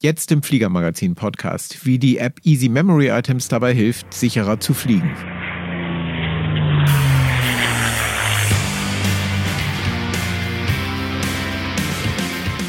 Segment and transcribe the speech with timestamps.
[0.00, 5.12] Jetzt im Fliegermagazin Podcast, wie die App Easy Memory Items dabei hilft, sicherer zu fliegen.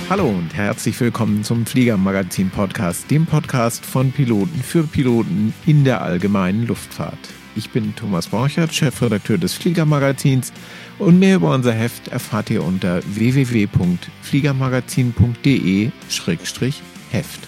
[0.10, 6.02] Hallo und herzlich willkommen zum Fliegermagazin Podcast, dem Podcast von Piloten für Piloten in der
[6.02, 7.20] allgemeinen Luftfahrt.
[7.56, 10.52] Ich bin Thomas Borchert, Chefredakteur des Fliegermagazins
[10.98, 13.04] und mehr über unser Heft erfahrt ihr unter
[17.10, 17.48] www.fliegermagazin.de-heft.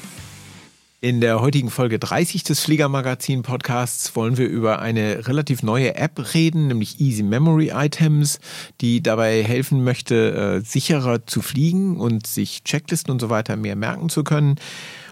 [1.03, 6.35] In der heutigen Folge 30 des Fliegermagazin Podcasts wollen wir über eine relativ neue App
[6.35, 8.39] reden, nämlich Easy Memory Items,
[8.81, 13.75] die dabei helfen möchte, äh, sicherer zu fliegen und sich Checklisten und so weiter mehr
[13.75, 14.57] merken zu können.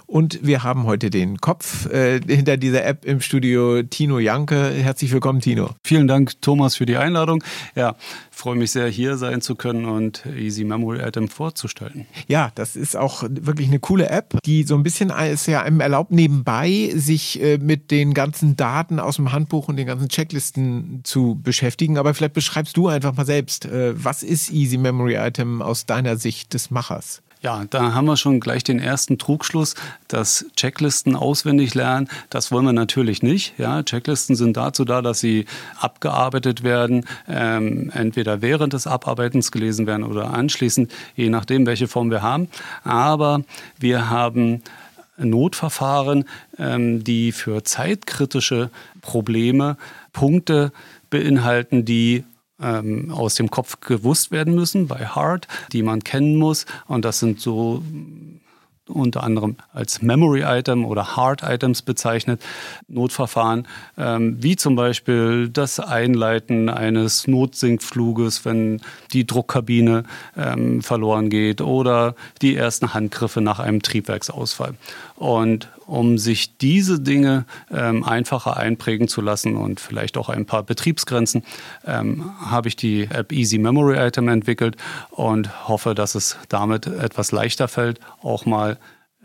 [0.09, 4.72] Und wir haben heute den Kopf äh, hinter dieser App im Studio, Tino Janke.
[4.72, 5.76] Herzlich willkommen, Tino.
[5.84, 7.44] Vielen Dank, Thomas, für die Einladung.
[7.76, 7.95] Ja,
[8.31, 12.08] freue mich sehr, hier sein zu können und Easy Memory Item vorzustellen.
[12.27, 15.80] Ja, das ist auch wirklich eine coole App, die so ein bisschen ist ja einem
[15.80, 21.02] erlaubt, nebenbei sich äh, mit den ganzen Daten aus dem Handbuch und den ganzen Checklisten
[21.03, 22.00] zu beschäftigen.
[22.00, 26.17] Aber vielleicht beschreibst du einfach mal selbst, äh, was ist Easy Memory Item aus deiner
[26.17, 27.22] Sicht des Machers?
[27.42, 29.76] Ja, da haben wir schon gleich den ersten Trugschluss,
[30.09, 32.09] dass Checklisten auswendig lernen.
[32.30, 33.54] Das wollen wir natürlich nicht.
[33.58, 35.45] Ja, Checklisten sind dazu da, dass sie
[35.80, 42.12] abgearbeitet werden, ähm, entweder während des Abarbeitens gelesen werden oder anschließend, je nachdem, welche Form
[42.12, 42.50] wir haben.
[42.84, 43.42] Aber
[43.80, 44.62] wir haben
[45.17, 46.26] Notverfahren,
[46.58, 48.70] ähm, die für zeitkritische
[49.02, 49.78] Probleme
[50.12, 50.73] Punkte
[51.10, 52.26] beinhalten, die
[52.61, 56.65] ähm, aus dem Kopf gewusst werden müssen bei Hard, die man kennen muss.
[56.88, 57.83] Und das sind so
[58.89, 62.41] unter anderem als Memory Item oder Hard Items bezeichnet,
[62.87, 68.81] Notverfahren, ähm, wie zum Beispiel das Einleiten eines Notsinkfluges, wenn
[69.13, 70.03] die Druckkabine
[70.35, 74.73] ähm, verloren geht oder die ersten Handgriffe nach einem Triebwerksausfall.
[75.15, 80.64] Und um sich diese Dinge ähm, einfacher einprägen zu lassen und vielleicht auch ein paar
[80.64, 81.44] Betriebsgrenzen,
[81.86, 84.78] ähm, habe ich die App Easy Memory Item entwickelt
[85.10, 88.78] und hoffe, dass es damit etwas leichter fällt, auch mal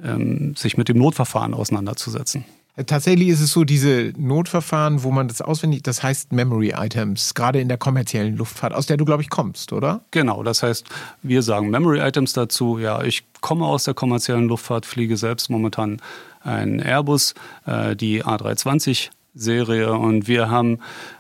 [0.03, 2.45] ähm, sich mit dem Notverfahren auseinanderzusetzen.
[2.87, 7.61] Tatsächlich ist es so, diese Notverfahren, wo man das auswendig, das heißt Memory Items, gerade
[7.61, 10.01] in der kommerziellen Luftfahrt, aus der du, glaube ich, kommst, oder?
[10.11, 10.85] Genau, das heißt,
[11.23, 12.79] wir sagen Memory Items dazu.
[12.79, 16.03] Ja, ich komme aus der kommerziellen Luftfahrt, fliege selbst momentan
[16.41, 20.79] einen Airbus, äh, die A320 Serie und wir haben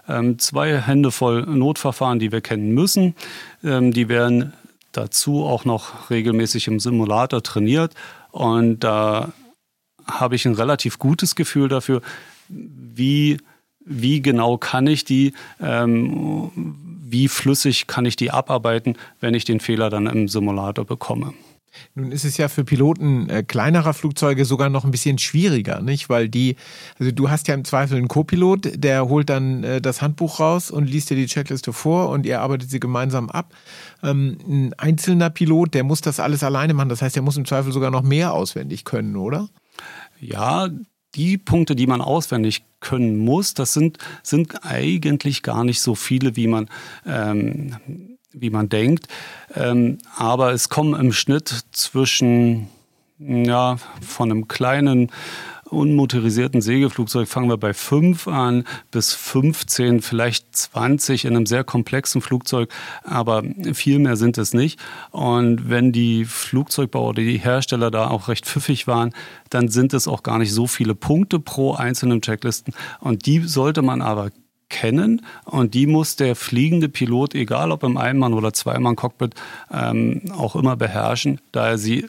[0.08, 3.14] ähm, zwei Hände voll Notverfahren, die wir kennen müssen.
[3.62, 4.52] Ähm, die werden
[4.90, 7.94] dazu auch noch regelmäßig im Simulator trainiert
[8.30, 9.32] und da
[10.06, 12.02] habe ich ein relativ gutes Gefühl dafür,
[12.48, 13.38] wie,
[13.84, 16.50] wie genau kann ich die, ähm,
[17.02, 21.34] wie flüssig kann ich die abarbeiten, wenn ich den Fehler dann im Simulator bekomme.
[21.94, 26.08] Nun ist es ja für Piloten äh, kleinerer Flugzeuge sogar noch ein bisschen schwieriger, nicht?
[26.08, 26.56] Weil die,
[26.98, 30.70] also du hast ja im Zweifel einen Co-Pilot, der holt dann äh, das Handbuch raus
[30.70, 33.54] und liest dir die Checkliste vor und ihr arbeitet sie gemeinsam ab.
[34.02, 36.88] Ähm, ein einzelner Pilot, der muss das alles alleine machen.
[36.88, 39.48] Das heißt, der muss im Zweifel sogar noch mehr auswendig können, oder?
[40.24, 40.68] Ja,
[41.14, 46.36] die Punkte, die man auswendig können muss, das sind, sind eigentlich gar nicht so viele,
[46.36, 46.68] wie man
[47.06, 47.76] ähm,
[48.34, 49.06] wie man denkt.
[49.54, 52.68] Ähm, aber es kommen im Schnitt zwischen,
[53.18, 55.10] ja, von einem kleinen
[55.74, 62.20] unmotorisierten Segelflugzeug fangen wir bei 5 an bis 15, vielleicht 20 in einem sehr komplexen
[62.20, 62.70] Flugzeug,
[63.02, 63.42] aber
[63.72, 64.80] viel mehr sind es nicht.
[65.10, 69.12] Und wenn die Flugzeugbauer oder die Hersteller da auch recht pfiffig waren,
[69.50, 72.74] dann sind es auch gar nicht so viele Punkte pro einzelnen Checklisten.
[73.00, 74.30] Und die sollte man aber
[74.68, 79.34] kennen und die muss der fliegende Pilot, egal ob im Einmann- oder Zweimann-Cockpit,
[79.72, 82.08] ähm, auch immer beherrschen, da er sie,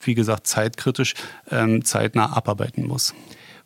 [0.00, 1.14] wie gesagt, zeitkritisch
[1.50, 3.14] ähm, zeitnah abarbeiten muss.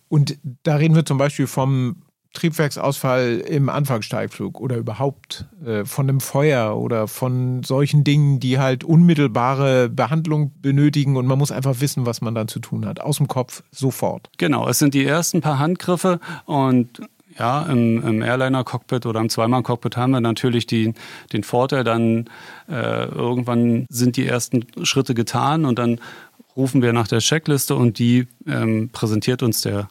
[0.08, 6.20] Und da reden wir zum Beispiel vom Triebwerksausfall im Anfangssteigflug oder überhaupt äh, von einem
[6.20, 12.06] Feuer oder von solchen Dingen, die halt unmittelbare Behandlung benötigen und man muss einfach wissen,
[12.06, 13.00] was man dann zu tun hat.
[13.00, 14.30] Aus dem Kopf sofort.
[14.38, 17.02] Genau, es sind die ersten paar Handgriffe und
[17.38, 20.94] ja, im, im Airliner-Cockpit oder im Zweimann-Cockpit haben wir natürlich die,
[21.32, 22.26] den Vorteil, dann
[22.68, 26.00] äh, irgendwann sind die ersten Schritte getan und dann
[26.56, 29.88] rufen wir nach der Checkliste und die ähm, präsentiert uns der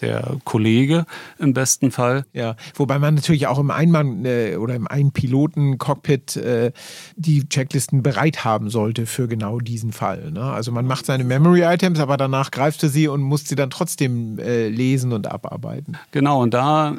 [0.00, 1.06] der Kollege
[1.38, 2.24] im besten Fall.
[2.32, 6.72] Ja, wobei man natürlich auch im Einmann- äh, oder im Einpiloten-Cockpit äh,
[7.16, 10.30] die Checklisten bereit haben sollte für genau diesen Fall.
[10.30, 10.42] Ne?
[10.42, 14.38] Also man macht seine Memory-Items, aber danach greift er sie und muss sie dann trotzdem
[14.38, 15.96] äh, lesen und abarbeiten.
[16.10, 16.96] Genau, und da,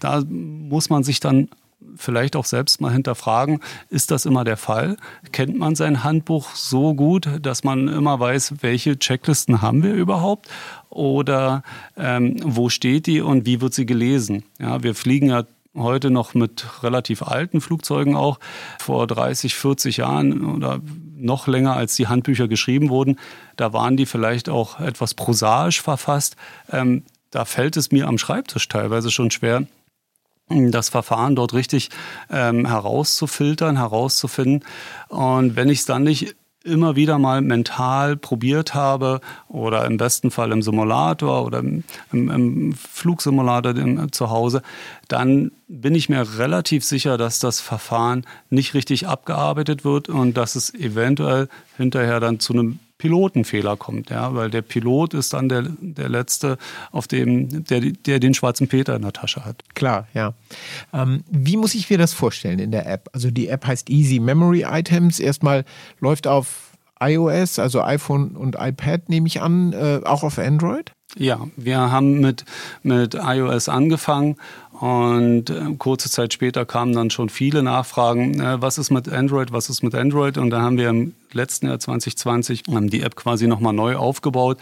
[0.00, 1.48] da muss man sich dann
[1.96, 4.96] vielleicht auch selbst mal hinterfragen, ist das immer der Fall?
[5.32, 10.48] Kennt man sein Handbuch so gut, dass man immer weiß, welche Checklisten haben wir überhaupt?
[10.90, 11.62] Oder
[11.96, 14.44] ähm, wo steht die und wie wird sie gelesen?
[14.58, 15.44] Ja, wir fliegen ja
[15.74, 18.38] heute noch mit relativ alten Flugzeugen auch.
[18.78, 20.80] Vor 30, 40 Jahren oder
[21.16, 23.18] noch länger, als die Handbücher geschrieben wurden,
[23.56, 26.36] da waren die vielleicht auch etwas prosaisch verfasst.
[26.70, 29.66] Ähm, da fällt es mir am Schreibtisch teilweise schon schwer,
[30.48, 31.90] das Verfahren dort richtig
[32.30, 34.64] ähm, herauszufiltern, herauszufinden.
[35.08, 40.30] Und wenn ich es dann nicht immer wieder mal mental probiert habe oder im besten
[40.30, 44.62] Fall im Simulator oder im, im Flugsimulator im, zu Hause,
[45.08, 50.56] dann bin ich mir relativ sicher, dass das Verfahren nicht richtig abgearbeitet wird und dass
[50.56, 55.62] es eventuell hinterher dann zu einem Pilotenfehler kommt, ja, weil der Pilot ist dann der,
[55.80, 56.58] der Letzte,
[56.90, 59.62] auf dem, der, der den schwarzen Peter in der Tasche hat.
[59.74, 60.34] Klar, ja.
[60.92, 63.08] Ähm, wie muss ich mir das vorstellen in der App?
[63.12, 65.20] Also die App heißt Easy Memory Items.
[65.20, 65.64] Erstmal
[66.00, 66.68] läuft auf
[67.00, 70.92] iOS, also iPhone und iPad, nehme ich an, äh, auch auf Android?
[71.16, 72.44] Ja, wir haben mit,
[72.82, 74.36] mit iOS angefangen
[74.80, 79.52] und äh, kurze Zeit später kamen dann schon viele Nachfragen, äh, was ist mit Android,
[79.52, 80.38] was ist mit Android?
[80.38, 84.58] Und da haben wir im letzten Jahr 2020 haben die App quasi nochmal neu aufgebaut,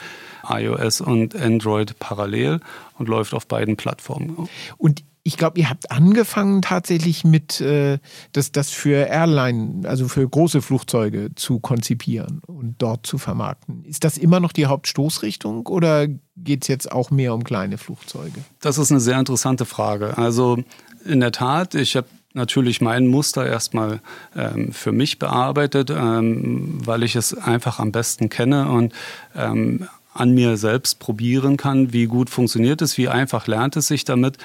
[0.48, 2.60] iOS und Android parallel
[2.98, 4.48] und läuft auf beiden Plattformen.
[4.78, 7.98] Und ich glaube, ihr habt angefangen tatsächlich mit äh,
[8.30, 13.84] das, das für Airline, also für große Flugzeuge zu konzipieren und dort zu vermarkten.
[13.84, 16.06] Ist das immer noch die Hauptstoßrichtung oder
[16.36, 18.44] geht es jetzt auch mehr um kleine Flugzeuge?
[18.60, 20.16] Das ist eine sehr interessante Frage.
[20.16, 20.58] Also
[21.04, 24.00] in der Tat, ich habe natürlich mein Muster erstmal
[24.36, 28.92] ähm, für mich bearbeitet, ähm, weil ich es einfach am besten kenne und
[29.34, 34.04] ähm, an mir selbst probieren kann, wie gut funktioniert es, wie einfach lernt es sich
[34.04, 34.38] damit.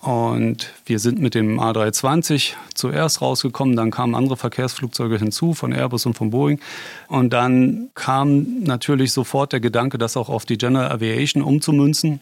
[0.00, 6.06] Und wir sind mit dem A320 zuerst rausgekommen, dann kamen andere Verkehrsflugzeuge hinzu von Airbus
[6.06, 6.60] und von Boeing.
[7.08, 12.20] Und dann kam natürlich sofort der Gedanke, das auch auf die General Aviation umzumünzen.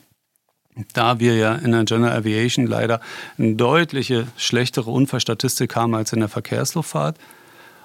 [0.93, 3.01] Da wir ja in der General Aviation leider
[3.39, 7.17] eine deutliche schlechtere Unfallstatistik haben als in der Verkehrsluftfahrt.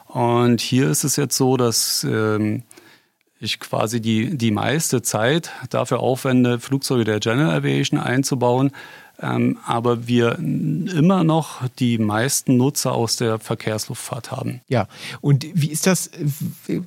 [0.08, 2.64] Und hier ist es jetzt so, dass ähm,
[3.40, 8.72] ich quasi die, die meiste Zeit dafür aufwende, Flugzeuge der General Aviation einzubauen,
[9.21, 14.62] aber wir immer noch die meisten Nutzer aus der Verkehrsluftfahrt haben.
[14.68, 14.88] Ja,
[15.21, 16.10] und wie ist das,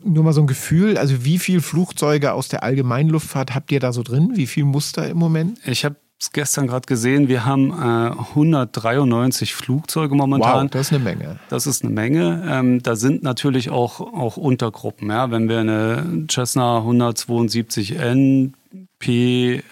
[0.05, 3.93] nur mal so ein Gefühl, also wie viele Flugzeuge aus der Allgemeinluftfahrt habt ihr da
[3.93, 4.33] so drin?
[4.35, 5.59] Wie viel Muster im Moment?
[5.67, 10.65] Ich habe es gestern gerade gesehen, wir haben äh, 193 Flugzeuge momentan.
[10.65, 11.41] Wow, das ist eine Menge.
[11.49, 12.45] Das ist eine Menge.
[12.49, 15.11] Ähm, da sind natürlich auch, auch Untergruppen.
[15.11, 15.31] Ja?
[15.31, 18.53] Wenn wir eine Cessna 172N
[18.99, 19.63] PR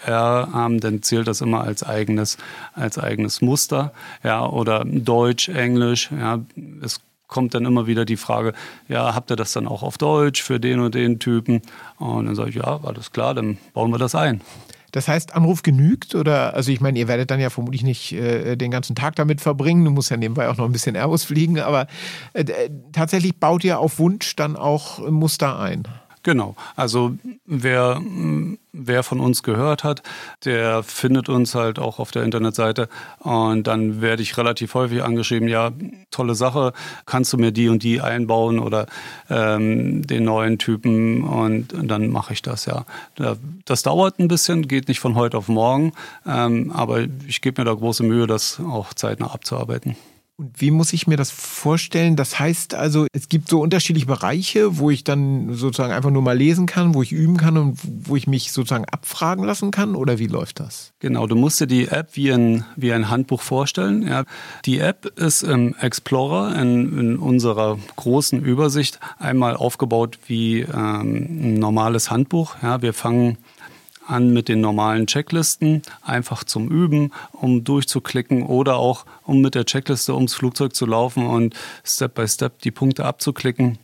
[0.51, 2.37] haben, dann zählt das immer als eigenes,
[2.73, 3.93] als eigenes Muster.
[4.23, 6.09] Ja, oder Deutsch, Englisch.
[6.11, 6.39] Ja,
[6.81, 8.53] es kommt dann immer wieder die Frage,
[8.87, 11.61] ja, habt ihr das dann auch auf Deutsch für den und den Typen?
[11.97, 14.41] Und dann sage ich, ja, alles klar, dann bauen wir das ein.
[14.91, 18.57] Das heißt, Anruf genügt oder, also ich meine, ihr werdet dann ja vermutlich nicht äh,
[18.57, 21.59] den ganzen Tag damit verbringen, du musst ja nebenbei auch noch ein bisschen Airbus fliegen,
[21.61, 21.87] aber
[22.33, 25.87] äh, tatsächlich baut ihr auf Wunsch dann auch Muster ein.
[26.23, 26.55] Genau.
[26.75, 27.15] Also
[27.45, 27.99] wer,
[28.73, 30.03] wer von uns gehört hat,
[30.45, 32.89] der findet uns halt auch auf der Internetseite.
[33.19, 35.71] Und dann werde ich relativ häufig angeschrieben, ja,
[36.11, 36.73] tolle Sache,
[37.05, 38.85] kannst du mir die und die einbauen oder
[39.29, 42.85] ähm, den neuen Typen und, und dann mache ich das, ja.
[43.65, 45.93] Das dauert ein bisschen, geht nicht von heute auf morgen,
[46.27, 49.95] ähm, aber ich gebe mir da große Mühe, das auch zeitnah abzuarbeiten.
[50.41, 52.15] Und wie muss ich mir das vorstellen?
[52.15, 56.35] Das heißt also, es gibt so unterschiedliche Bereiche, wo ich dann sozusagen einfach nur mal
[56.35, 59.95] lesen kann, wo ich üben kann und wo ich mich sozusagen abfragen lassen kann?
[59.95, 60.93] Oder wie läuft das?
[60.99, 64.01] Genau, du musst dir die App wie ein, wie ein Handbuch vorstellen.
[64.01, 64.23] Ja.
[64.65, 71.53] Die App ist im Explorer in, in unserer großen Übersicht einmal aufgebaut wie ähm, ein
[71.53, 72.55] normales Handbuch.
[72.63, 73.37] Ja, wir fangen
[74.11, 79.65] an mit den normalen Checklisten, einfach zum Üben, um durchzuklicken oder auch um mit der
[79.65, 83.77] Checkliste ums Flugzeug zu laufen und Step by Step die Punkte abzuklicken.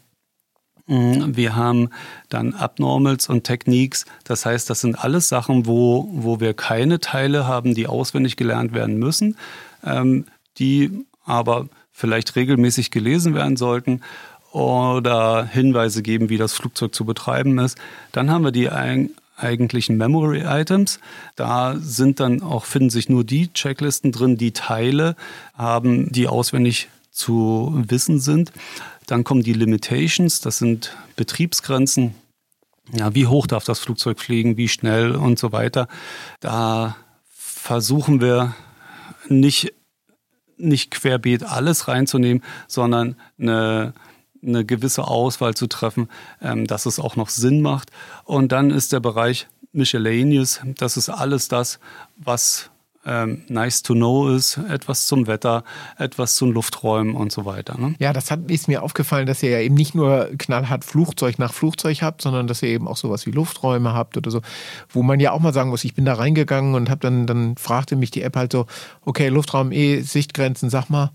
[0.87, 1.89] Mm, wir haben
[2.29, 4.05] dann Abnormals und Techniques.
[4.23, 8.73] Das heißt, das sind alles Sachen, wo, wo wir keine Teile haben, die auswendig gelernt
[8.73, 9.37] werden müssen,
[9.83, 10.25] ähm,
[10.57, 14.01] die aber vielleicht regelmäßig gelesen werden sollten
[14.51, 17.77] oder Hinweise geben, wie das Flugzeug zu betreiben ist.
[18.13, 18.69] Dann haben wir die
[19.37, 20.99] eigentlichen Memory Items.
[21.35, 25.15] Da sind dann auch, finden sich nur die Checklisten drin, die Teile
[25.53, 28.51] haben, die auswendig zu wissen sind.
[29.05, 32.13] Dann kommen die Limitations, das sind Betriebsgrenzen.
[32.93, 35.87] Ja, wie hoch darf das Flugzeug fliegen, wie schnell und so weiter.
[36.39, 36.95] Da
[37.29, 38.55] versuchen wir
[39.27, 39.73] nicht
[40.57, 43.93] nicht querbeet alles reinzunehmen, sondern eine,
[44.45, 46.09] eine gewisse Auswahl zu treffen,
[46.41, 47.91] ähm, dass es auch noch Sinn macht.
[48.23, 51.79] Und dann ist der Bereich Miscellaneous, das ist alles das,
[52.17, 52.71] was
[53.07, 55.63] ähm, nice to know ist, etwas zum Wetter,
[55.97, 57.79] etwas zum Lufträumen und so weiter.
[57.79, 57.95] Ne?
[57.99, 61.53] Ja, das hat, ist mir aufgefallen, dass ihr ja eben nicht nur knallhart Flugzeug nach
[61.53, 64.41] Flugzeug habt, sondern dass ihr eben auch sowas wie Lufträume habt oder so,
[64.89, 67.55] wo man ja auch mal sagen muss, ich bin da reingegangen und habe dann, dann
[67.55, 68.65] fragte mich die App halt so,
[69.05, 71.11] okay, Luftraum E, Sichtgrenzen, sag mal,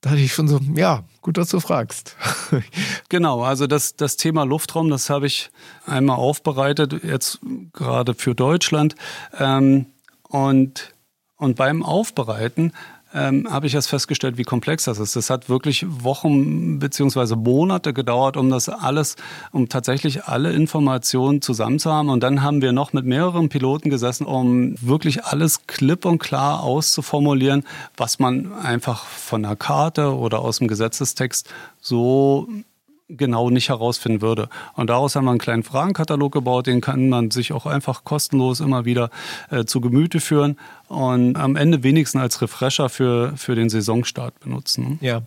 [0.00, 2.16] da hatte ich schon so, ja, gut, dass du fragst.
[3.08, 5.50] genau, also das, das Thema Luftraum, das habe ich
[5.86, 7.40] einmal aufbereitet, jetzt
[7.72, 8.94] gerade für Deutschland.
[9.38, 9.86] Ähm,
[10.22, 10.94] und
[11.40, 12.72] und beim Aufbereiten
[13.12, 15.16] ähm, habe ich erst festgestellt, wie komplex das ist.
[15.16, 19.16] Das hat wirklich Wochen beziehungsweise Monate gedauert, um das alles,
[19.52, 22.10] um tatsächlich alle Informationen zusammenzuhaben.
[22.10, 26.62] Und dann haben wir noch mit mehreren Piloten gesessen, um wirklich alles klipp und klar
[26.62, 27.64] auszuformulieren,
[27.96, 32.48] was man einfach von der Karte oder aus dem Gesetzestext so
[33.16, 34.48] genau nicht herausfinden würde.
[34.74, 38.60] Und daraus haben wir einen kleinen Fragenkatalog gebaut, den kann man sich auch einfach kostenlos
[38.60, 39.10] immer wieder
[39.50, 44.98] äh, zu Gemüte führen und am Ende wenigstens als Refresher für, für den Saisonstart benutzen.
[45.00, 45.22] Ja.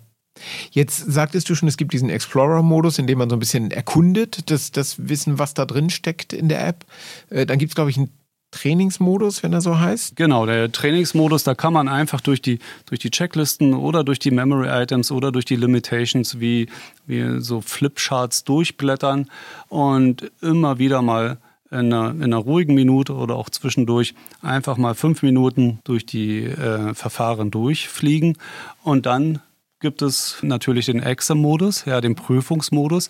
[0.72, 4.50] Jetzt sagtest du schon, es gibt diesen Explorer-Modus, in dem man so ein bisschen erkundet,
[4.50, 6.86] das, das Wissen, was da drin steckt in der App.
[7.30, 8.10] Äh, dann gibt es, glaube ich, einen
[8.54, 10.16] Trainingsmodus, wenn er so heißt?
[10.16, 14.32] Genau, der Trainingsmodus, da kann man einfach durch die, durch die Checklisten oder durch die
[14.32, 16.70] Memory Items oder durch die Limitations wie,
[17.08, 19.30] wie so Flipcharts durchblättern
[19.70, 21.40] und immer wieder mal
[21.72, 26.44] in einer, in einer ruhigen Minute oder auch zwischendurch einfach mal fünf Minuten durch die
[26.44, 28.38] äh, Verfahren durchfliegen
[28.84, 29.40] und dann
[29.80, 33.10] gibt es natürlich den Exam-Modus, ja, den Prüfungsmodus.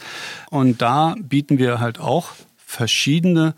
[0.50, 3.54] Und da bieten wir halt auch verschiedene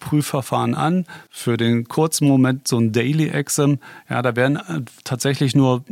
[0.00, 1.06] Prüfverfahren an.
[1.30, 3.78] Für den kurzen Moment so ein Daily Exam.
[4.08, 5.84] Ja, da werden äh, tatsächlich nur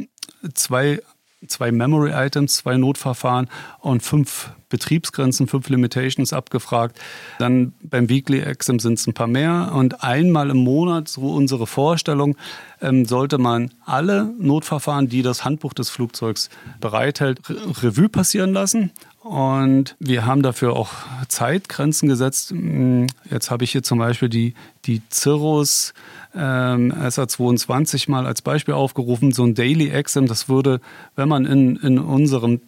[0.54, 1.00] zwei
[1.48, 3.48] zwei Memory Items, zwei Notverfahren
[3.80, 6.98] und fünf Betriebsgrenzen, fünf Limitations abgefragt.
[7.38, 11.66] Dann beim Weekly Exam sind es ein paar mehr und einmal im Monat, so unsere
[11.66, 12.36] Vorstellung,
[12.80, 18.90] ähm, sollte man alle Notverfahren, die das Handbuch des Flugzeugs bereithält, Revue passieren lassen
[19.26, 20.92] und wir haben dafür auch
[21.28, 22.50] Zeitgrenzen gesetzt.
[22.50, 24.54] Hm, jetzt habe ich hier zum Beispiel die,
[24.84, 25.94] die Cirrus
[26.34, 29.32] ähm, SA22 mal als Beispiel aufgerufen.
[29.32, 30.80] So ein Daily Exam, das würde,
[31.16, 32.60] wenn man in, in unserem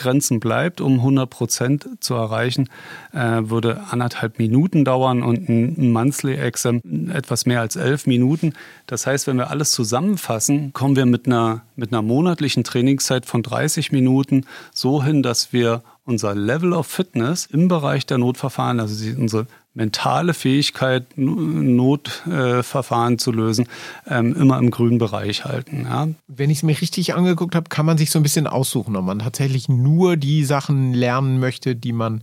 [0.00, 2.68] Zeitgrenzen bleibt, um 100 Prozent zu erreichen,
[3.12, 6.80] äh, würde anderthalb Minuten dauern und ein Monthly Exam
[7.12, 8.54] etwas mehr als elf Minuten.
[8.86, 13.42] Das heißt, wenn wir alles zusammenfassen, kommen wir mit einer, mit einer monatlichen Trainingszeit von
[13.42, 19.04] 30 Minuten so hin, dass wir unser Level of Fitness im Bereich der Notverfahren, also
[19.16, 23.66] unsere mentale Fähigkeit, Notverfahren zu lösen,
[24.08, 25.86] ähm, immer im grünen Bereich halten.
[25.88, 26.08] Ja.
[26.26, 29.04] Wenn ich es mir richtig angeguckt habe, kann man sich so ein bisschen aussuchen, ob
[29.04, 32.22] man tatsächlich nur die Sachen lernen möchte, die man,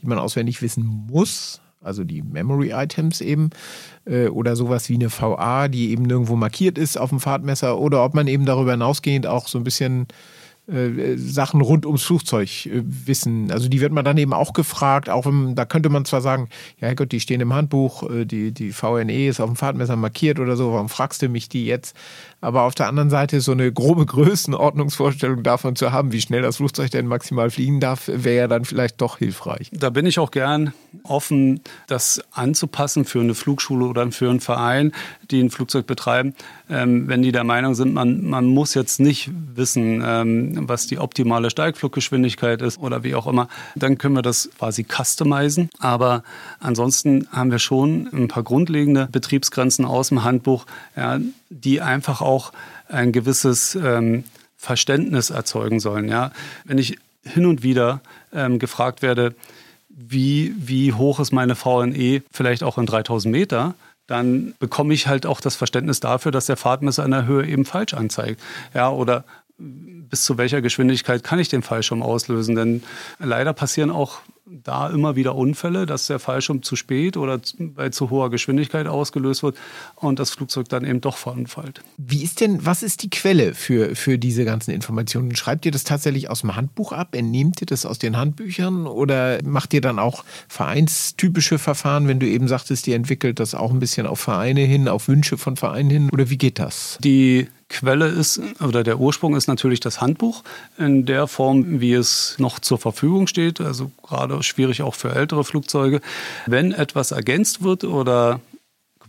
[0.00, 1.60] die man auswendig wissen muss.
[1.82, 3.50] Also die Memory Items eben
[4.06, 8.02] äh, oder sowas wie eine VA, die eben nirgendwo markiert ist auf dem Fahrtmesser oder
[8.02, 10.08] ob man eben darüber hinausgehend auch so ein bisschen
[10.68, 13.50] äh, Sachen rund ums Flugzeug äh, wissen.
[13.52, 16.48] Also die wird man dann eben auch gefragt, auch wenn, da könnte man zwar sagen,
[16.80, 20.40] ja Gott, die stehen im Handbuch, äh, die, die VNE ist auf dem Fahrtmesser markiert
[20.40, 21.96] oder so, warum fragst du mich die jetzt?
[22.46, 26.58] Aber auf der anderen Seite so eine grobe Größenordnungsvorstellung davon zu haben, wie schnell das
[26.58, 29.68] Flugzeug denn maximal fliegen darf, wäre ja dann vielleicht doch hilfreich.
[29.72, 30.72] Da bin ich auch gern
[31.02, 34.92] offen, das anzupassen für eine Flugschule oder für einen Verein,
[35.32, 36.36] die ein Flugzeug betreiben,
[36.70, 40.98] ähm, wenn die der Meinung sind, man, man muss jetzt nicht wissen, ähm, was die
[40.98, 45.68] optimale Steigfluggeschwindigkeit ist oder wie auch immer, dann können wir das quasi customizen.
[45.80, 46.22] Aber
[46.60, 50.64] ansonsten haben wir schon ein paar grundlegende Betriebsgrenzen aus dem Handbuch,
[50.96, 51.18] ja,
[51.50, 52.52] die einfach auch
[52.88, 54.24] ein gewisses ähm,
[54.56, 56.08] Verständnis erzeugen sollen.
[56.08, 56.32] Ja?
[56.64, 58.00] Wenn ich hin und wieder
[58.32, 59.34] ähm, gefragt werde,
[59.88, 63.74] wie, wie hoch ist meine VNE, vielleicht auch in 3000 Meter,
[64.06, 67.64] dann bekomme ich halt auch das Verständnis dafür, dass der Fahrtmesser in der Höhe eben
[67.64, 68.40] falsch anzeigt.
[68.74, 69.24] Ja, oder
[69.58, 72.54] bis zu welcher Geschwindigkeit kann ich den Fallschirm auslösen?
[72.54, 72.82] Denn
[73.18, 78.10] leider passieren auch da immer wieder Unfälle, dass der Fallschirm zu spät oder bei zu
[78.10, 79.56] hoher Geschwindigkeit ausgelöst wird
[79.96, 81.82] und das Flugzeug dann eben doch verunfallt.
[81.96, 85.34] Wie ist denn, was ist die Quelle für, für diese ganzen Informationen?
[85.34, 87.14] Schreibt ihr das tatsächlich aus dem Handbuch ab?
[87.16, 92.26] Entnehmt ihr das aus den Handbüchern oder macht ihr dann auch vereinstypische Verfahren, wenn du
[92.26, 95.90] eben sagtest, ihr entwickelt das auch ein bisschen auf Vereine hin, auf Wünsche von Vereinen
[95.90, 96.98] hin oder wie geht das?
[97.02, 100.44] Die Quelle ist oder der Ursprung ist natürlich das Handbuch
[100.78, 103.60] in der Form, wie es noch zur Verfügung steht.
[103.60, 106.00] Also gerade schwierig auch für ältere Flugzeuge.
[106.46, 108.40] Wenn etwas ergänzt wird oder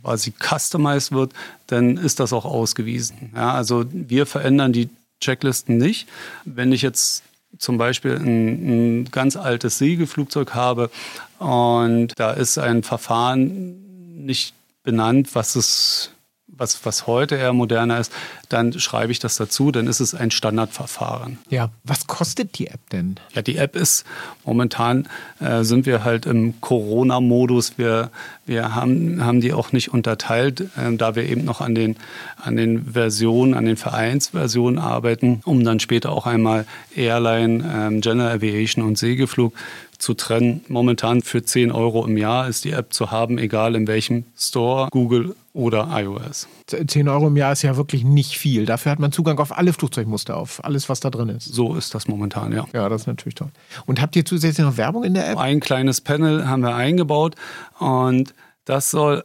[0.02, 1.34] quasi customized wird,
[1.68, 3.32] dann ist das auch ausgewiesen.
[3.36, 4.90] Ja, also wir verändern die
[5.22, 6.08] Checklisten nicht.
[6.46, 7.24] Wenn ich jetzt
[7.60, 10.90] zum Beispiel ein, ein ganz altes Segelflugzeug habe
[11.40, 16.12] und da ist ein Verfahren nicht benannt, was es
[16.48, 18.12] was, was heute eher moderner ist,
[18.50, 21.38] dann schreibe ich das dazu, dann ist es ein Standardverfahren.
[21.50, 23.16] Ja, was kostet die App denn?
[23.34, 24.06] Ja, die App ist
[24.46, 25.08] momentan
[25.39, 27.77] äh, sind wir halt im Corona-Modus.
[27.77, 28.12] Wir,
[28.46, 31.98] wir haben, haben die auch nicht unterteilt, äh, da wir eben noch an den,
[32.38, 38.32] an den Versionen, an den Vereinsversionen arbeiten, um dann später auch einmal Airline, äh, General
[38.32, 39.54] Aviation und Segelflug
[39.98, 40.63] zu trennen.
[40.68, 44.88] Momentan für 10 Euro im Jahr ist die App zu haben, egal in welchem Store,
[44.92, 46.48] Google oder iOS.
[46.68, 48.68] 10 Euro im Jahr ist ja wirklich nicht viel.
[48.68, 51.46] Dafür hat man Zugang auf alle Flugzeugmuster, auf alles, was da drin ist.
[51.46, 52.66] So ist das momentan, ja.
[52.74, 53.50] Ja, das ist natürlich toll.
[53.88, 55.38] Und habt ihr zusätzlich noch Werbung in der App?
[55.40, 57.36] Ein kleines Panel haben wir eingebaut
[57.80, 58.36] und
[58.66, 59.24] das soll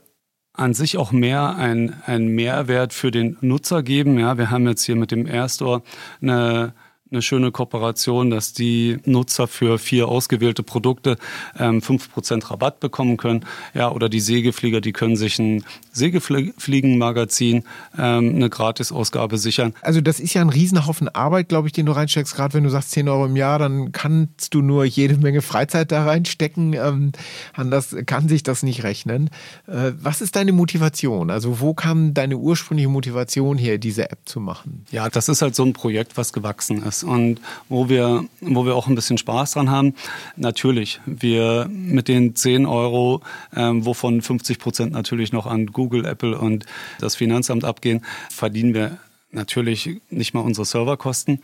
[0.55, 4.19] an sich auch mehr ein, ein Mehrwert für den Nutzer geben.
[4.19, 5.83] Ja, wir haben jetzt hier mit dem Airstore
[6.23, 6.73] eine
[7.13, 11.19] eine schöne Kooperation, dass die Nutzer für vier ausgewählte Produkte
[11.59, 13.45] ähm, 5% Rabatt bekommen können.
[13.75, 17.65] Ja, oder die Segelflieger, die können sich ein Segelfliegenmagazin
[17.99, 19.75] ähm, eine Gratisausgabe sichern.
[19.83, 22.35] Also das ist ja ein Riesenhaufen Arbeit, glaube ich, den du reinsteckst.
[22.35, 25.93] Gerade wenn du sagst 10 Euro im Jahr, dann kannst du nur jede Menge Freizeit
[25.93, 26.73] da reinstecken.
[26.73, 27.13] Ähm,
[27.53, 29.31] anders kann sich das nicht rechnen.
[29.67, 31.31] Äh, was ist deine Motivation?
[31.31, 34.87] Also wo kam deine ursprüngliche Motivation her, diese App zu machen?
[34.91, 38.75] Ja, das ist halt so ein Projekt, was gewachsen ist und wo wir, wo wir
[38.75, 39.95] auch ein bisschen Spaß dran haben.
[40.37, 43.23] Natürlich, wir mit den 10 Euro,
[43.55, 46.67] ähm, wovon 50 Prozent natürlich noch an Google, Apple und
[47.01, 48.99] das Finanzamt abgehen, verdienen wir
[49.33, 51.43] natürlich nicht mal unsere Serverkosten.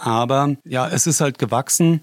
[0.00, 2.02] Aber ja, es ist halt gewachsen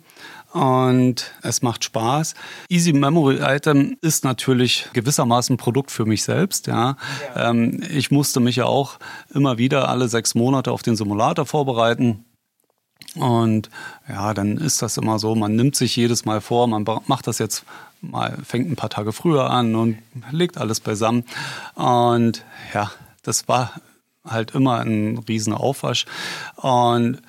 [0.53, 2.33] und es macht Spaß.
[2.69, 6.67] Easy Memory Item ist natürlich gewissermaßen ein Produkt für mich selbst.
[6.67, 6.97] Ja.
[7.35, 7.49] ja.
[7.49, 8.97] Ähm, ich musste mich ja auch
[9.33, 12.25] immer wieder alle sechs Monate auf den Simulator vorbereiten.
[13.15, 13.69] Und
[14.07, 17.39] ja, dann ist das immer so, man nimmt sich jedes Mal vor, man macht das
[17.39, 17.65] jetzt
[18.01, 19.97] mal, fängt ein paar Tage früher an und
[20.31, 21.23] legt alles beisammen.
[21.75, 22.91] Und ja,
[23.23, 23.73] das war
[24.25, 26.05] halt immer ein riesen Aufwasch.
[26.55, 27.22] Und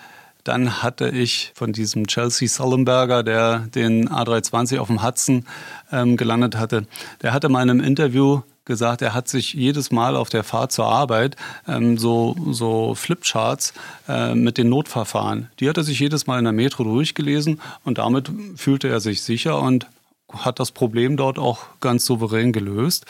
[0.45, 5.45] dann hatte ich von diesem Chelsea Sullenberger, der den A320 auf dem Hudson
[5.93, 6.87] ähm, gelandet hatte,
[7.23, 10.71] der hatte mal in einem Interview gesagt, er hat sich jedes Mal auf der Fahrt
[10.71, 11.35] zur Arbeit
[11.67, 13.75] ähm, so, so Flipcharts
[14.09, 17.99] äh, mit den Notverfahren, die hat er sich jedes Mal in der Metro durchgelesen und
[17.99, 19.89] damit fühlte er sich sicher und
[20.33, 23.07] hat das Problem dort auch ganz souverän gelöst.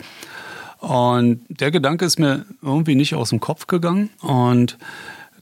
[0.79, 4.79] Und der Gedanke ist mir irgendwie nicht aus dem Kopf gegangen und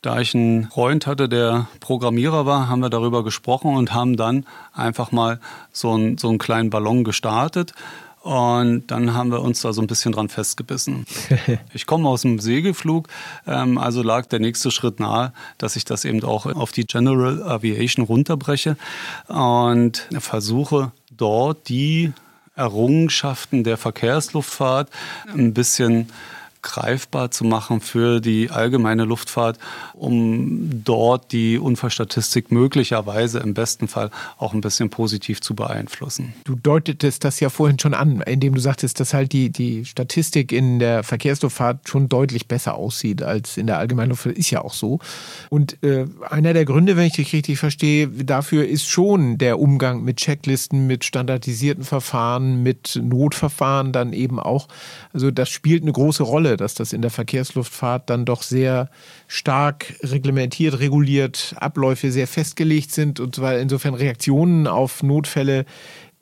[0.02, 4.46] da ich einen Freund hatte, der Programmierer war, haben wir darüber gesprochen und haben dann
[4.72, 5.40] einfach mal
[5.72, 7.74] so einen, so einen kleinen Ballon gestartet
[8.26, 11.06] und dann haben wir uns da so ein bisschen dran festgebissen.
[11.72, 13.08] Ich komme aus dem Segelflug,
[13.46, 17.42] ähm, also lag der nächste Schritt nahe, dass ich das eben auch auf die General
[17.42, 18.76] Aviation runterbreche
[19.28, 22.12] und versuche dort die
[22.56, 24.90] Errungenschaften der Verkehrsluftfahrt
[25.28, 26.08] ein bisschen
[26.66, 29.59] greifbar zu machen für die allgemeine Luftfahrt,
[29.94, 36.35] um dort die Unfallstatistik möglicherweise im besten Fall auch ein bisschen positiv zu beeinflussen.
[36.44, 40.50] Du deutetest das ja vorhin schon an, indem du sagtest, dass halt die, die Statistik
[40.50, 44.37] in der Verkehrsluftfahrt schon deutlich besser aussieht als in der allgemeinen Luftfahrt.
[44.37, 44.98] Ist ja auch so.
[45.50, 50.02] Und äh, einer der Gründe, wenn ich dich richtig verstehe, dafür ist schon der Umgang
[50.02, 54.66] mit Checklisten, mit standardisierten Verfahren, mit Notverfahren dann eben auch.
[55.12, 58.90] Also das spielt eine große Rolle dass das in der Verkehrsluftfahrt dann doch sehr
[59.26, 65.64] stark reglementiert, reguliert, Abläufe sehr festgelegt sind und zwar insofern Reaktionen auf Notfälle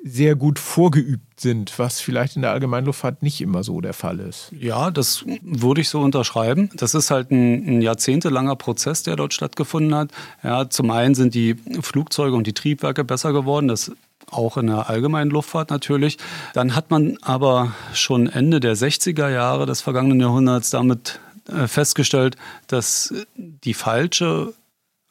[0.06, 4.52] sehr gut vorgeübt sind, was vielleicht in der Allgemeinluftfahrt nicht immer so der Fall ist.
[4.52, 6.68] Ja, das würde ich so unterschreiben.
[6.74, 10.10] Das ist halt ein, ein jahrzehntelanger Prozess, der dort stattgefunden hat.
[10.42, 13.66] Ja, zum einen sind die Flugzeuge und die Triebwerke besser geworden.
[13.66, 13.92] Das
[14.30, 16.18] auch in der allgemeinen Luftfahrt natürlich.
[16.52, 22.36] Dann hat man aber schon Ende der 60er Jahre des vergangenen Jahrhunderts damit äh, festgestellt,
[22.66, 24.54] dass die falsche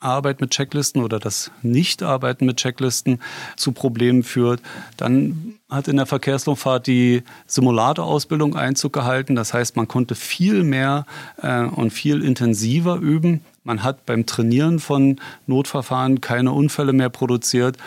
[0.04, 3.20] Arbeit mit Checklisten oder das Nichtarbeiten mit Checklisten
[3.56, 4.62] zu Problemen führt.
[4.98, 9.36] Dann hat in der Verkehrsluftfahrt die Simulatorausbildung Einzug gehalten.
[9.36, 11.06] Das heißt, man konnte viel mehr
[11.42, 13.42] äh, und viel intensiver üben.
[13.64, 17.78] Man hat beim Trainieren von Notverfahren keine Unfälle mehr produziert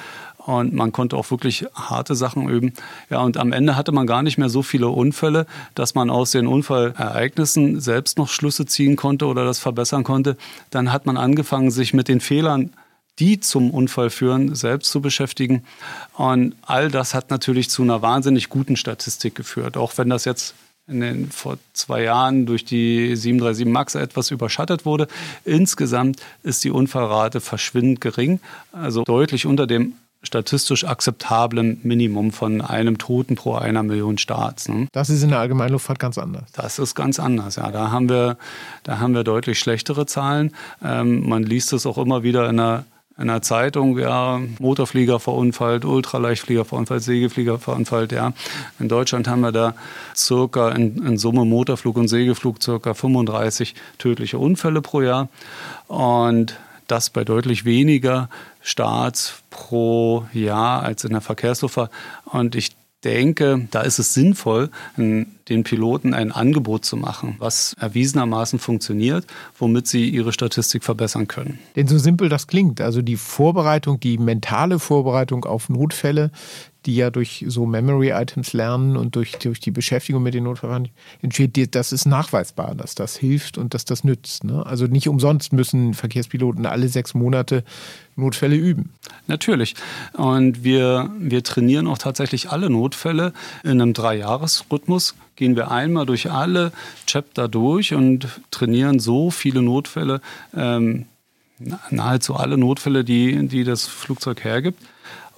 [0.47, 2.73] und man konnte auch wirklich harte Sachen üben.
[3.11, 6.31] Ja, und am Ende hatte man gar nicht mehr so viele Unfälle, dass man aus
[6.31, 10.37] den Unfallereignissen selbst noch Schlüsse ziehen konnte oder das verbessern konnte.
[10.71, 12.71] Dann hat man angefangen, sich mit den Fehlern
[13.19, 15.65] die zum Unfall führen, selbst zu beschäftigen.
[16.15, 20.55] Und all das hat natürlich zu einer wahnsinnig guten Statistik geführt, auch wenn das jetzt
[20.87, 25.09] in den, vor zwei Jahren durch die 737 MAX etwas überschattet wurde.
[25.45, 28.39] Insgesamt ist die Unfallrate verschwindend gering,
[28.71, 29.95] also deutlich unter dem
[30.27, 34.69] statistisch akzeptablen Minimum von einem Toten pro einer Million Starts.
[34.69, 34.89] Ne?
[34.93, 36.51] Das ist in der Allgemeinluftfahrt ganz anders.
[36.53, 37.71] Das ist ganz anders, ja.
[37.71, 38.37] Da haben wir,
[38.83, 40.53] da haben wir deutlich schlechtere Zahlen.
[40.85, 42.85] Ähm, man liest es auch immer wieder in der
[43.19, 48.35] in der Zeitung, ja, Motorflieger verunfallt, Ultraleichtflieger verunfallt, Segelflieger verunfallt, ja.
[48.79, 49.75] In Deutschland haben wir da
[50.15, 55.29] circa in, in Summe Motorflug und Segelflug circa 35 tödliche Unfälle pro Jahr.
[55.89, 56.59] Und
[56.89, 58.29] das bei deutlich weniger
[58.67, 61.93] Starts pro Jahr als in der Verkehrsluftfahrt.
[62.25, 62.71] Und ich
[63.05, 69.25] denke, da ist es sinnvoll, den Piloten ein Angebot zu machen, was erwiesenermaßen funktioniert,
[69.57, 71.61] womit sie ihre Statistik verbessern können.
[71.77, 76.33] Denn so simpel das klingt, also die Vorbereitung, die mentale Vorbereitung auf Notfälle,
[76.87, 80.89] die ja durch so Memory-Items lernen und durch, durch die Beschäftigung mit den Notverfahren
[81.21, 84.45] entsteht, das ist nachweisbar, dass das hilft und dass das nützt.
[84.45, 84.65] Ne?
[84.65, 87.65] Also nicht umsonst müssen Verkehrspiloten alle sechs Monate
[88.15, 88.91] Notfälle üben.
[89.27, 89.75] Natürlich.
[90.15, 93.33] Und wir, wir trainieren auch tatsächlich alle Notfälle
[93.65, 95.17] in einem Dreijahresrhythmus.
[95.35, 96.73] Gehen wir einmal durch alle
[97.07, 100.21] Chapter durch und trainieren so viele Notfälle,
[100.57, 101.07] ähm,
[101.91, 104.83] nahezu alle Notfälle, die, die das Flugzeug hergibt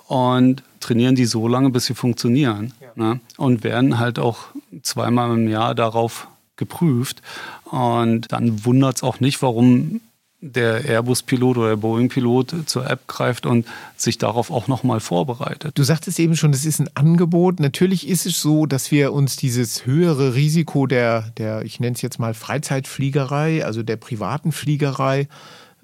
[0.09, 2.73] und trainieren die so lange, bis sie funktionieren.
[2.81, 2.89] Ja.
[2.97, 3.21] Ne?
[3.37, 4.47] Und werden halt auch
[4.83, 7.23] zweimal im Jahr darauf geprüft.
[7.65, 10.01] Und dann wundert es auch nicht, warum
[10.41, 13.67] der Airbus-Pilot oder der Boeing-Pilot zur App greift und
[13.97, 15.77] sich darauf auch nochmal vorbereitet.
[15.77, 17.61] Du sagtest eben schon, das ist ein Angebot.
[17.61, 22.03] Natürlich ist es so, dass wir uns dieses höhere Risiko der, der ich nenne es
[22.03, 25.29] jetzt mal Freizeitfliegerei, also der privaten Fliegerei,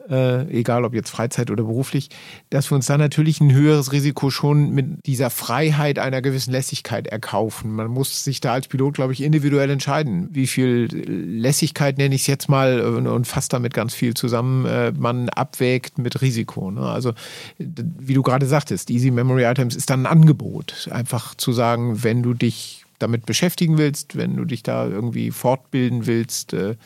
[0.08, 2.08] äh, egal ob jetzt Freizeit oder beruflich,
[2.50, 7.06] dass wir uns da natürlich ein höheres Risiko schon mit dieser Freiheit einer gewissen Lässigkeit
[7.06, 7.72] erkaufen.
[7.72, 12.22] Man muss sich da als Pilot, glaube ich, individuell entscheiden, wie viel Lässigkeit nenne ich
[12.22, 16.70] es jetzt mal und, und fasst damit ganz viel zusammen, äh, man abwägt mit Risiko.
[16.70, 16.82] Ne?
[16.82, 17.12] Also
[17.58, 22.22] wie du gerade sagtest, Easy Memory Items ist dann ein Angebot, einfach zu sagen, wenn
[22.22, 26.76] du dich damit beschäftigen willst, wenn du dich da irgendwie fortbilden willst, äh,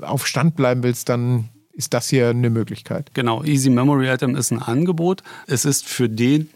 [0.00, 3.10] auf Stand bleiben willst, dann ist das hier eine Möglichkeit.
[3.14, 5.22] Genau, Easy Memory Item ist ein Angebot.
[5.46, 6.50] Es ist für den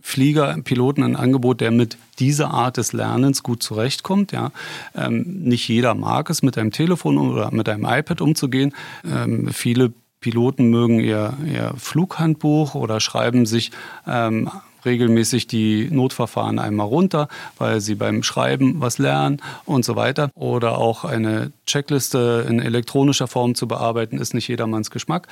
[0.00, 4.32] Flieger, Piloten ein Angebot, der mit dieser Art des Lernens gut zurechtkommt.
[4.32, 4.50] Ja.
[4.96, 8.74] Ähm, nicht jeder mag es, mit einem Telefon oder mit einem iPad umzugehen.
[9.04, 13.70] Ähm, viele Piloten mögen ihr, ihr Flughandbuch oder schreiben sich
[14.06, 14.50] ähm,
[14.84, 20.30] regelmäßig die Notverfahren einmal runter, weil sie beim Schreiben was lernen und so weiter.
[20.34, 25.28] Oder auch eine Checkliste in elektronischer Form zu bearbeiten, ist nicht jedermanns Geschmack.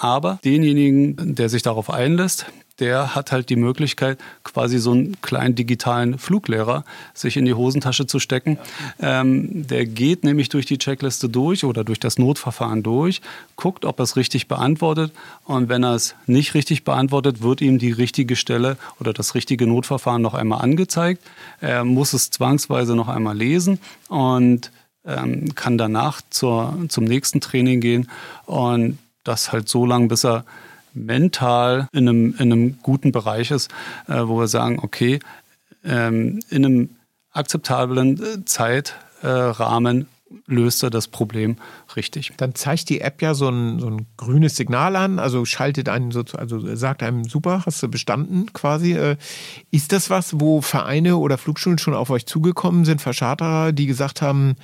[0.00, 2.46] Aber denjenigen, der sich darauf einlässt,
[2.80, 8.06] der hat halt die Möglichkeit, quasi so einen kleinen digitalen Fluglehrer sich in die Hosentasche
[8.06, 8.58] zu stecken.
[9.00, 13.20] Ähm, der geht nämlich durch die Checkliste durch oder durch das Notverfahren durch,
[13.56, 15.12] guckt, ob er es richtig beantwortet
[15.44, 19.66] und wenn er es nicht richtig beantwortet, wird ihm die richtige Stelle oder das richtige
[19.66, 21.22] Notverfahren noch einmal angezeigt.
[21.60, 24.70] Er muss es zwangsweise noch einmal lesen und
[25.04, 28.10] ähm, kann danach zur, zum nächsten Training gehen
[28.46, 30.44] und das halt so lange, bis er
[31.06, 33.70] mental in einem, in einem guten Bereich ist,
[34.08, 35.20] äh, wo wir sagen, okay,
[35.84, 36.90] ähm, in einem
[37.32, 40.06] akzeptablen äh, Zeitrahmen
[40.46, 41.56] löst er das Problem
[41.96, 42.32] richtig.
[42.36, 46.12] Dann zeigt die App ja so ein, so ein grünes Signal an, also schaltet einen
[46.12, 48.92] so, also sagt einem super, hast du bestanden quasi.
[48.92, 49.16] Äh,
[49.70, 54.22] ist das was, wo Vereine oder Flugschulen schon auf euch zugekommen sind, Verscharterer, die gesagt
[54.22, 54.56] haben,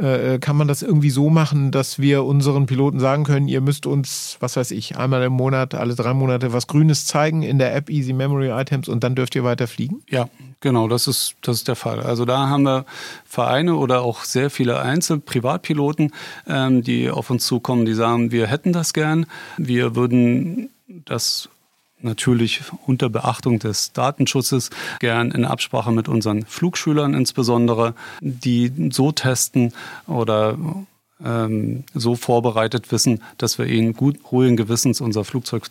[0.00, 3.60] äh, äh, kann man das irgendwie so machen, dass wir unseren Piloten sagen können, ihr
[3.60, 7.58] müsst uns, was weiß ich, einmal im Monat, alle drei Monate was Grünes zeigen in
[7.58, 10.02] der App Easy Memory Items und dann dürft ihr weiter fliegen?
[10.08, 10.28] Ja,
[10.60, 12.00] genau, das ist, das ist der Fall.
[12.00, 12.84] Also da haben wir
[13.24, 16.12] Vereine oder auch sehr viele Einzel-Privatpiloten,
[16.46, 21.48] ähm, die auf uns zukommen, die sagen, wir hätten das gern, wir würden das
[22.00, 29.72] natürlich unter Beachtung des Datenschutzes gern in Absprache mit unseren Flugschülern insbesondere, die so testen
[30.06, 30.56] oder
[31.24, 35.64] ähm, so vorbereitet wissen, dass wir ihnen gut ruhigen Gewissens unser Flugzeug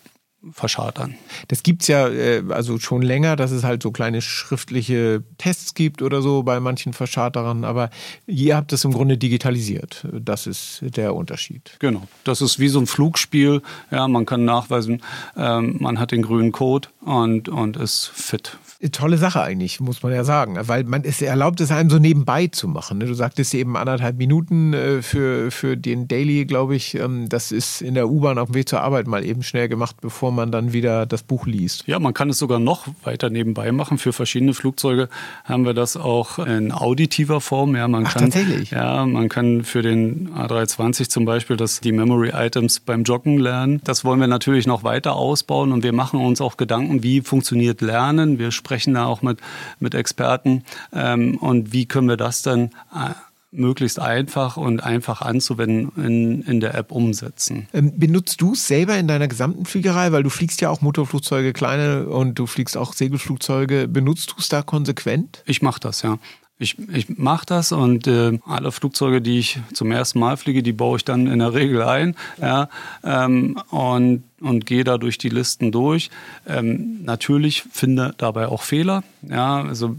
[0.52, 1.16] verschartern.
[1.48, 5.74] Das gibt es ja äh, also schon länger, dass es halt so kleine schriftliche Tests
[5.74, 7.90] gibt oder so bei manchen Verscharterern, aber
[8.28, 10.08] ihr habt das im Grunde digitalisiert.
[10.14, 11.76] Das ist der Unterschied.
[11.80, 12.04] Genau.
[12.24, 13.62] Das ist wie so ein Flugspiel.
[13.92, 15.02] Ja, man kann nachweisen,
[15.36, 18.58] ähm, man hat den grünen Code und, und ist fit
[18.92, 20.58] tolle Sache eigentlich, muss man ja sagen.
[20.62, 23.00] Weil man es erlaubt es einem so nebenbei zu machen.
[23.00, 23.06] Ne?
[23.06, 26.96] Du sagtest eben anderthalb Minuten äh, für, für den Daily, glaube ich.
[26.96, 29.98] Ähm, das ist in der U-Bahn auf dem Weg zur Arbeit mal eben schnell gemacht,
[30.02, 31.86] bevor man dann wieder das Buch liest.
[31.88, 33.98] Ja, man kann es sogar noch weiter nebenbei machen.
[33.98, 35.10] Für verschiedene Flugzeuge
[35.44, 37.76] haben wir das auch in auditiver Form.
[37.76, 38.72] Ja, man Ach, kann, tatsächlich?
[38.72, 43.82] Ja, man kann für den A320 zum Beispiel das, die Memory Items beim Joggen lernen.
[43.84, 47.82] Das wollen wir natürlich noch weiter ausbauen und wir machen uns auch Gedanken, wie funktioniert
[47.82, 48.38] Lernen.
[48.38, 49.40] Wir sprechen da auch mit,
[49.80, 50.64] mit Experten.
[50.92, 53.14] Ähm, und wie können wir das dann äh,
[53.52, 57.68] möglichst einfach und einfach anzuwenden in, in der App umsetzen.
[57.74, 60.12] Ähm, benutzt du es selber in deiner gesamten Fliegerei?
[60.12, 63.88] Weil du fliegst ja auch Motorflugzeuge, kleine und du fliegst auch Segelflugzeuge.
[63.88, 65.44] Benutzt du es da konsequent?
[65.46, 66.20] Ich mache das, ja.
[66.60, 70.74] Ich, ich mache das und äh, alle Flugzeuge, die ich zum ersten Mal fliege, die
[70.74, 72.68] baue ich dann in der Regel ein ja,
[73.04, 76.10] ähm, und, und gehe da durch die Listen durch.
[76.48, 79.04] Ähm, natürlich finde dabei auch Fehler.
[79.22, 79.98] Ja, also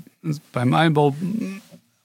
[0.52, 1.14] beim Einbau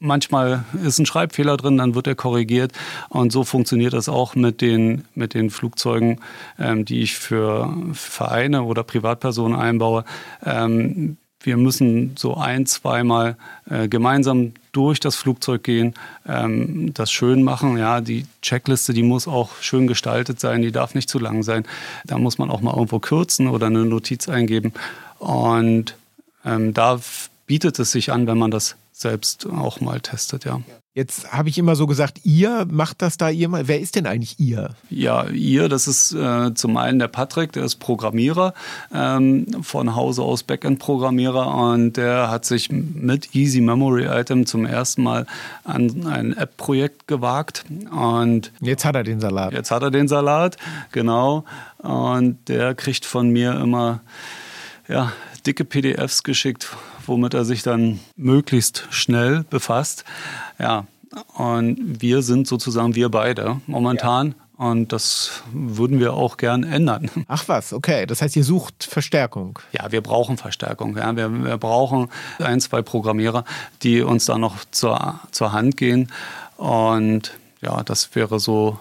[0.03, 2.73] manchmal ist ein Schreibfehler drin, dann wird er korrigiert.
[3.09, 6.19] Und so funktioniert das auch mit den, mit den Flugzeugen,
[6.59, 10.03] ähm, die ich für Vereine oder Privatpersonen einbaue.
[10.45, 13.35] Ähm, wir müssen so ein, zweimal
[13.69, 15.93] äh, gemeinsam durch das Flugzeug gehen,
[16.27, 17.77] ähm, das schön machen.
[17.77, 21.65] Ja, die Checkliste, die muss auch schön gestaltet sein, die darf nicht zu lang sein.
[22.05, 24.73] Da muss man auch mal irgendwo kürzen oder eine Notiz eingeben.
[25.19, 25.95] Und
[26.45, 26.99] ähm, da
[27.45, 30.61] bietet es sich an, wenn man das selbst auch mal testet, ja.
[30.95, 33.67] Jetzt habe ich immer so gesagt, ihr macht das da ihr mal.
[33.67, 34.75] Wer ist denn eigentlich ihr?
[34.91, 38.53] Ja, ihr, das ist äh, zum einen der Patrick, der ist Programmierer,
[38.93, 45.01] ähm, von Hause aus Backend-Programmierer und der hat sich mit Easy Memory Item zum ersten
[45.01, 45.25] Mal
[45.63, 47.65] an ein App-Projekt gewagt.
[47.89, 49.51] Und jetzt hat er den Salat.
[49.51, 50.57] Jetzt hat er den Salat,
[50.91, 51.43] genau.
[51.79, 54.01] Und der kriegt von mir immer
[54.87, 55.11] ja,
[55.43, 56.69] dicke PDFs geschickt,
[57.07, 60.03] womit er sich dann möglichst schnell befasst.
[60.59, 60.85] Ja,
[61.35, 64.29] und wir sind sozusagen wir beide momentan.
[64.29, 64.35] Ja.
[64.55, 67.09] Und das würden wir auch gern ändern.
[67.27, 68.05] Ach was, okay.
[68.05, 69.59] Das heißt, ihr sucht Verstärkung.
[69.71, 70.95] Ja, wir brauchen Verstärkung.
[70.95, 71.15] Ja.
[71.15, 73.45] Wir, wir brauchen ein, zwei Programmierer,
[73.81, 76.11] die uns da noch zur, zur Hand gehen.
[76.57, 78.79] Und ja, das wäre so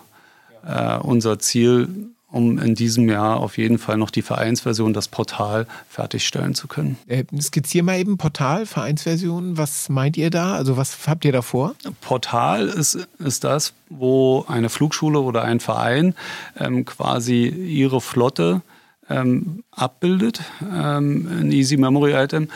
[0.67, 5.67] äh, unser Ziel, um in diesem Jahr auf jeden Fall noch die Vereinsversion, das Portal,
[5.89, 6.97] fertigstellen zu können.
[7.07, 9.59] Äh, skizzier mal eben Portal, Vereinsversion.
[9.59, 10.55] Was meint ihr da?
[10.55, 11.75] Also was habt ihr da vor?
[12.01, 16.15] Portal ist, ist das, wo eine Flugschule oder ein Verein
[16.59, 18.63] ähm, quasi ihre Flotte
[19.11, 22.49] ähm, abbildet, ähm, ein Easy Memory Item,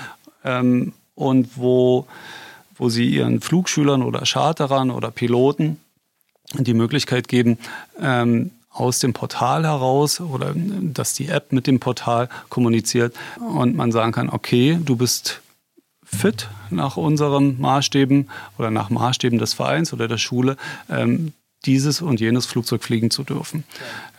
[0.43, 2.07] ähm, und wo,
[2.77, 5.79] wo sie ihren Flugschülern oder Charterern oder Piloten
[6.55, 7.59] die Möglichkeit geben,
[8.01, 13.91] ähm, aus dem Portal heraus oder dass die App mit dem Portal kommuniziert und man
[13.91, 15.41] sagen kann, okay, du bist
[16.05, 20.57] fit nach unseren Maßstäben oder nach Maßstäben des Vereins oder der Schule,
[20.89, 21.33] ähm,
[21.65, 23.65] dieses und jenes Flugzeug fliegen zu dürfen.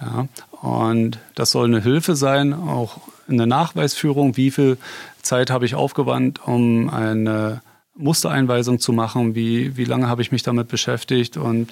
[0.01, 0.27] Ja,
[0.61, 4.77] und das soll eine Hilfe sein, auch in der Nachweisführung, wie viel
[5.21, 7.61] Zeit habe ich aufgewandt, um eine
[7.95, 11.37] Mustereinweisung zu machen, wie, wie lange habe ich mich damit beschäftigt?
[11.37, 11.69] Und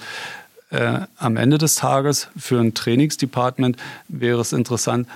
[0.76, 3.76] äh, am Ende des Tages für ein Trainingsdepartment
[4.08, 5.08] wäre es interessant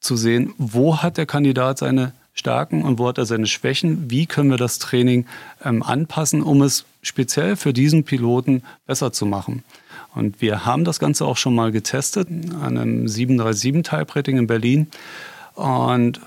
[0.00, 4.26] zu sehen, wo hat der Kandidat seine Stärken und wo hat er seine Schwächen, wie
[4.26, 5.26] können wir das Training
[5.64, 9.62] ähm, anpassen, um es speziell für diesen Piloten besser zu machen.
[10.14, 14.90] Und wir haben das Ganze auch schon mal getestet an einem 737 Type-Rating in Berlin.
[15.54, 16.20] Und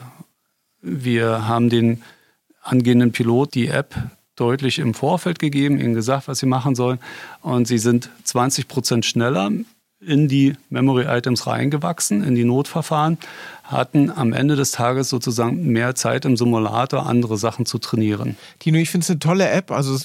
[0.81, 2.01] wir haben den
[2.61, 3.95] angehenden Pilot die App
[4.39, 6.99] deutlich im Vorfeld gegeben, ihnen gesagt, was sie machen sollen.
[7.41, 9.51] Und sie sind 20 Prozent schneller
[10.01, 13.17] in die Memory Items reingewachsen, in die Notverfahren,
[13.63, 18.37] hatten am Ende des Tages sozusagen mehr Zeit im Simulator, andere Sachen zu trainieren.
[18.59, 19.71] Tino, ich finde es eine tolle App.
[19.71, 19.97] Also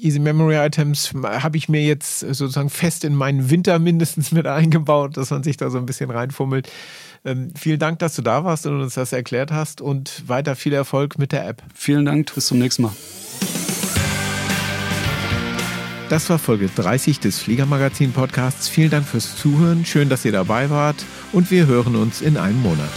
[0.00, 5.16] Easy Memory Items habe ich mir jetzt sozusagen fest in meinen Winter mindestens mit eingebaut,
[5.18, 6.70] dass man sich da so ein bisschen reinfummelt.
[7.24, 10.72] Ähm, vielen Dank, dass du da warst und uns das erklärt hast und weiter viel
[10.72, 11.62] Erfolg mit der App.
[11.74, 12.92] Vielen Dank, bis zum nächsten Mal.
[16.08, 18.68] Das war Folge 30 des Fliegermagazin Podcasts.
[18.68, 19.84] Vielen Dank fürs Zuhören.
[19.84, 22.90] Schön, dass ihr dabei wart und wir hören uns in einem Monat.